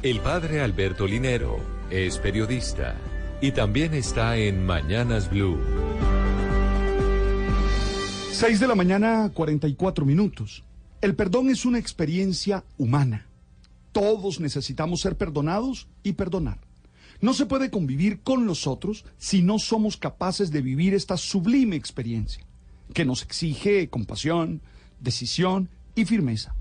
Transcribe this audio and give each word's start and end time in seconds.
El 0.00 0.20
padre 0.20 0.60
Alberto 0.60 1.08
Linero 1.08 1.58
es 1.90 2.18
periodista 2.18 2.94
y 3.40 3.50
también 3.50 3.94
está 3.94 4.36
en 4.36 4.64
Mañanas 4.64 5.28
Blue. 5.28 5.58
6 8.30 8.60
de 8.60 8.68
la 8.68 8.76
mañana, 8.76 9.32
44 9.34 10.06
minutos. 10.06 10.62
El 11.00 11.16
perdón 11.16 11.50
es 11.50 11.64
una 11.64 11.80
experiencia 11.80 12.62
humana. 12.76 13.26
Todos 13.90 14.38
necesitamos 14.38 15.00
ser 15.00 15.16
perdonados 15.16 15.88
y 16.04 16.12
perdonar. 16.12 16.60
No 17.20 17.34
se 17.34 17.46
puede 17.46 17.68
convivir 17.68 18.20
con 18.20 18.46
los 18.46 18.68
otros 18.68 19.04
si 19.16 19.42
no 19.42 19.58
somos 19.58 19.96
capaces 19.96 20.52
de 20.52 20.62
vivir 20.62 20.94
esta 20.94 21.16
sublime 21.16 21.74
experiencia, 21.74 22.44
que 22.94 23.04
nos 23.04 23.24
exige 23.24 23.88
compasión, 23.88 24.62
decisión 25.00 25.68
y 25.96 26.04
firmeza. 26.04 26.54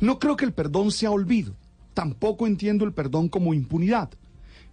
No 0.00 0.18
creo 0.18 0.36
que 0.36 0.44
el 0.44 0.52
perdón 0.52 0.90
sea 0.90 1.10
olvido. 1.10 1.56
Tampoco 1.94 2.46
entiendo 2.46 2.84
el 2.84 2.92
perdón 2.92 3.28
como 3.28 3.54
impunidad. 3.54 4.10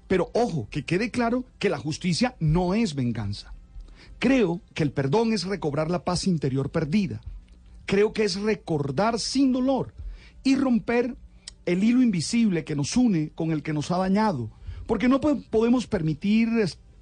Pero 0.07 0.29
ojo, 0.33 0.67
que 0.69 0.83
quede 0.83 1.11
claro 1.11 1.45
que 1.59 1.69
la 1.69 1.77
justicia 1.77 2.35
no 2.39 2.73
es 2.73 2.95
venganza. 2.95 3.53
Creo 4.19 4.61
que 4.73 4.83
el 4.83 4.91
perdón 4.91 5.31
es 5.33 5.45
recobrar 5.45 5.89
la 5.89 6.03
paz 6.03 6.27
interior 6.27 6.69
perdida. 6.69 7.21
Creo 7.85 8.11
que 8.13 8.23
es 8.23 8.35
recordar 8.35 9.19
sin 9.19 9.51
dolor 9.51 9.93
y 10.43 10.55
romper 10.55 11.15
el 11.65 11.83
hilo 11.83 12.01
invisible 12.01 12.63
que 12.63 12.75
nos 12.75 12.97
une 12.97 13.31
con 13.35 13.51
el 13.51 13.63
que 13.63 13.73
nos 13.73 13.91
ha 13.91 13.97
dañado, 13.97 14.49
porque 14.87 15.07
no 15.07 15.21
podemos 15.21 15.87
permitir 15.87 16.49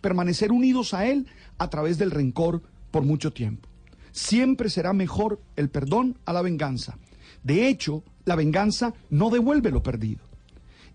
permanecer 0.01 0.51
unidos 0.51 0.93
a 0.93 1.07
él 1.07 1.27
a 1.57 1.69
través 1.69 1.97
del 1.97 2.11
rencor 2.11 2.61
por 2.91 3.03
mucho 3.03 3.31
tiempo. 3.31 3.67
Siempre 4.11 4.69
será 4.69 4.93
mejor 4.93 5.41
el 5.55 5.69
perdón 5.69 6.17
a 6.25 6.33
la 6.33 6.41
venganza. 6.41 6.97
De 7.43 7.67
hecho, 7.67 8.03
la 8.29 8.35
venganza 8.35 8.93
no 9.09 9.31
devuelve 9.31 9.71
lo 9.71 9.81
perdido. 9.81 10.21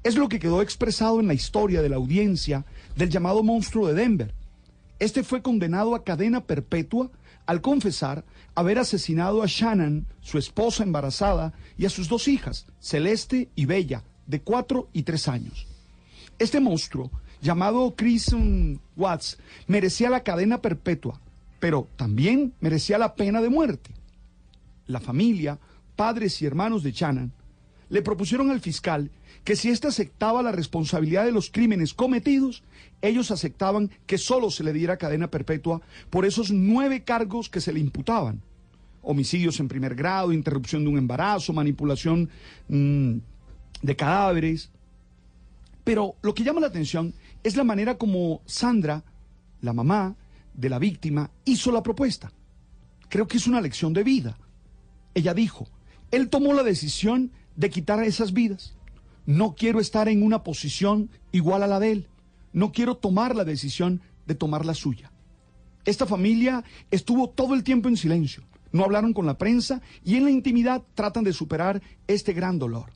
Es 0.05 0.15
lo 0.15 0.29
que 0.29 0.39
quedó 0.39 0.63
expresado 0.63 1.19
en 1.19 1.27
la 1.27 1.35
historia 1.35 1.83
de 1.83 1.89
la 1.89 1.97
audiencia 1.97 2.65
del 2.95 3.11
llamado 3.11 3.43
monstruo 3.43 3.89
de 3.89 3.95
Denver. 3.95 4.33
Este 5.01 5.25
fue 5.25 5.43
condenado 5.43 5.97
a 5.97 6.05
cadena 6.05 6.45
perpetua 6.45 7.11
al 7.47 7.61
confesar 7.61 8.25
haber 8.55 8.79
asesinado 8.79 9.43
a 9.43 9.47
Shannon, 9.49 10.07
su 10.21 10.39
esposa 10.39 10.85
embarazada, 10.85 11.53
y 11.77 11.87
a 11.87 11.91
sus 11.91 12.09
dos 12.09 12.29
hijas, 12.29 12.67
Celeste 12.79 13.49
y 13.57 13.67
Bella, 13.67 14.05
de 14.29 14.41
cuatro 14.41 14.89
y 14.93 15.03
tres 15.03 15.27
años. 15.27 15.67
Este 16.39 16.61
monstruo, 16.61 17.11
llamado 17.43 17.97
Chris 17.97 18.29
Watts, 18.97 19.39
merecía 19.67 20.09
la 20.09 20.23
cadena 20.23 20.63
perpetua, 20.63 21.21
pero 21.59 21.89
también 21.97 22.55
merecía 22.61 22.97
la 22.97 23.17
pena 23.17 23.43
de 23.43 23.49
muerte. 23.49 23.91
La 24.87 25.01
familia, 25.01 25.59
padres 25.97 26.41
y 26.43 26.47
hermanos 26.47 26.83
de 26.83 26.93
Shannon, 26.93 27.33
le 27.89 28.03
propusieron 28.03 28.51
al 28.51 28.61
fiscal 28.61 29.11
que 29.45 29.57
si 29.57 29.69
éste 29.69 29.89
aceptaba 29.89 30.43
la 30.43 30.53
responsabilidad 30.53 31.25
de 31.25 31.33
los 31.33 31.51
crímenes 31.51 31.93
cometidos, 31.93 32.63
ellos 33.03 33.31
aceptaban 33.31 33.91
que 34.07 34.19
solo 34.19 34.51
se 34.51 34.65
le 34.65 34.73
diera 34.73 34.97
cadena 34.97 35.31
perpetua 35.31 35.83
por 36.11 36.25
esos 36.25 36.51
nueve 36.51 37.05
cargos 37.05 37.49
que 37.51 37.61
se 37.61 37.73
le 37.73 37.81
imputaban. 37.81 38.41
Homicidios 39.03 39.61
en 39.61 39.69
primer 39.69 39.95
grado, 39.95 40.33
interrupción 40.33 40.83
de 40.83 40.91
un 40.91 40.99
embarazo, 40.99 41.53
manipulación 41.53 42.31
mm, 42.69 43.17
de 43.83 43.97
cadáveres. 43.97 44.71
Pero 45.85 46.17
lo 46.23 46.35
que 46.35 46.43
llama 46.43 46.61
la 46.61 46.69
atención 46.69 47.13
es 47.43 47.57
la 47.57 47.65
manera 47.65 47.99
como 47.99 48.41
Sandra, 48.47 49.05
la 49.61 49.75
mamá 49.75 50.17
de 50.55 50.71
la 50.71 50.79
víctima, 50.79 51.31
hizo 51.45 51.71
la 51.71 51.83
propuesta. 51.83 52.33
Creo 53.11 53.29
que 53.29 53.37
es 53.37 53.47
una 53.47 53.61
lección 53.61 53.93
de 53.93 54.03
vida. 54.03 54.39
Ella 55.13 55.35
dijo, 55.35 55.69
él 56.15 56.29
tomó 56.29 56.53
la 56.53 56.63
decisión 56.63 57.33
de 57.57 57.71
quitar 57.71 58.03
esas 58.03 58.33
vidas. 58.33 58.75
No 59.27 59.55
quiero 59.55 59.81
estar 59.81 60.09
en 60.09 60.23
una 60.23 60.43
posición 60.43 61.11
igual 61.33 61.63
a 61.63 61.67
la 61.67 61.81
de 61.81 61.93
él. 61.93 62.09
No 62.53 62.73
quiero 62.73 62.97
tomar 62.97 63.35
la 63.35 63.45
decisión 63.45 64.01
de 64.27 64.35
tomar 64.35 64.65
la 64.65 64.75
suya. 64.75 65.11
Esta 65.85 66.07
familia 66.07 66.65
estuvo 66.91 67.29
todo 67.29 67.55
el 67.55 67.63
tiempo 67.63 67.89
en 67.89 67.97
silencio. 67.97 68.45
No 68.73 68.85
hablaron 68.85 69.13
con 69.13 69.27
la 69.27 69.39
prensa 69.39 69.83
y 70.05 70.17
en 70.17 70.25
la 70.25 70.31
intimidad 70.31 70.83
tratan 70.95 71.25
de 71.25 71.33
superar 71.33 71.83
este 72.07 72.33
gran 72.33 72.59
dolor. 72.59 72.93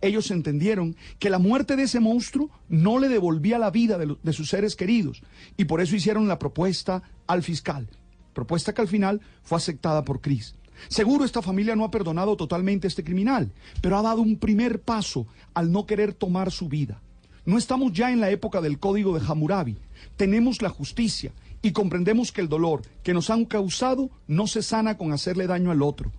Ellos 0.00 0.30
entendieron 0.30 0.96
que 1.18 1.30
la 1.30 1.38
muerte 1.38 1.76
de 1.76 1.82
ese 1.82 2.00
monstruo 2.00 2.50
no 2.68 2.98
le 2.98 3.08
devolvía 3.08 3.58
la 3.58 3.70
vida 3.70 3.98
de, 3.98 4.32
sus 4.32 4.48
seres 4.48 4.74
queridos 4.76 5.22
y 5.56 5.66
por 5.66 5.80
eso 5.80 5.94
hicieron 5.94 6.26
la 6.26 6.38
propuesta 6.38 7.02
al 7.26 7.42
fiscal. 7.42 7.88
Propuesta 8.32 8.72
que 8.72 8.80
al 8.80 8.88
final 8.88 9.20
fue 9.42 9.58
aceptada 9.58 10.04
por 10.04 10.20
Cris. 10.20 10.54
Seguro 10.88 11.24
esta 11.24 11.42
familia 11.42 11.76
no 11.76 11.84
ha 11.84 11.90
perdonado 11.90 12.36
totalmente 12.36 12.86
a 12.86 12.88
este 12.88 13.04
criminal, 13.04 13.50
pero 13.80 13.98
ha 13.98 14.02
dado 14.02 14.22
un 14.22 14.36
primer 14.36 14.80
paso 14.80 15.26
al 15.54 15.70
no 15.72 15.86
querer 15.86 16.14
tomar 16.14 16.50
su 16.50 16.68
vida. 16.68 17.00
No 17.44 17.58
estamos 17.58 17.92
ya 17.92 18.10
en 18.10 18.20
la 18.20 18.30
época 18.30 18.60
del 18.60 18.78
código 18.78 19.18
de 19.18 19.26
Hammurabi. 19.26 19.76
Tenemos 20.16 20.62
la 20.62 20.68
justicia 20.68 21.32
y 21.62 21.72
comprendemos 21.72 22.32
que 22.32 22.40
el 22.40 22.48
dolor 22.48 22.82
que 23.02 23.14
nos 23.14 23.30
han 23.30 23.44
causado 23.44 24.10
no 24.26 24.46
se 24.46 24.62
sana 24.62 24.96
con 24.96 25.12
hacerle 25.12 25.46
daño 25.46 25.70
al 25.70 25.82
otro. 25.82 26.12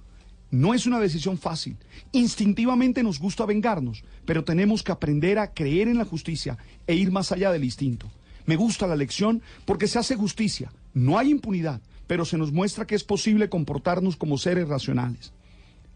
No 0.52 0.74
es 0.74 0.86
una 0.86 1.00
decisión 1.00 1.38
fácil. 1.38 1.78
Instintivamente 2.12 3.04
nos 3.04 3.20
gusta 3.20 3.46
vengarnos, 3.46 4.04
pero 4.26 4.44
tenemos 4.44 4.84
que 4.84 4.92
aprender 4.92 5.40
a 5.40 5.54
creer 5.54 5.88
en 5.88 5.98
la 5.98 6.06
justicia 6.06 6.58
e 6.88 6.96
ir 6.96 7.12
más 7.12 7.32
allá 7.32 7.52
del 7.52 7.64
instinto. 7.64 8.10
Me 8.46 8.58
gusta 8.58 8.88
la 8.88 8.96
lección 8.96 9.42
porque 9.66 9.88
se 9.88 10.00
hace 10.00 10.16
justicia, 10.16 10.74
no 10.94 11.18
hay 11.18 11.30
impunidad, 11.30 11.80
pero 12.12 12.26
se 12.26 12.38
nos 12.38 12.52
muestra 12.52 12.86
que 12.86 12.94
es 12.94 13.06
posible 13.06 13.48
comportarnos 13.48 14.18
como 14.18 14.38
seres 14.38 14.68
racionales. 14.68 15.32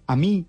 A 0.07 0.15
mí 0.15 0.45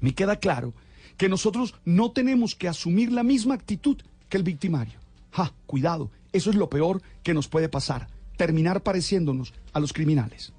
me 0.00 0.14
queda 0.14 0.36
claro 0.36 0.72
que 1.18 1.28
nosotros 1.28 1.74
no 1.84 2.12
tenemos 2.12 2.54
que 2.54 2.68
asumir 2.68 3.12
la 3.12 3.22
misma 3.22 3.52
actitud 3.52 3.98
que 4.30 4.38
el 4.38 4.44
victimario. 4.44 4.98
Ja, 5.30 5.52
cuidado, 5.66 6.10
eso 6.32 6.48
es 6.48 6.56
lo 6.56 6.70
peor 6.70 7.02
que 7.22 7.34
nos 7.34 7.48
puede 7.48 7.68
pasar, 7.68 8.08
terminar 8.38 8.82
pareciéndonos 8.82 9.52
a 9.74 9.80
los 9.80 9.92
criminales. 9.92 10.54